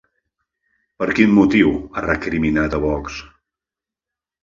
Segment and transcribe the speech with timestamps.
[1.03, 3.25] Per quin motiu ha recriminat a Vox?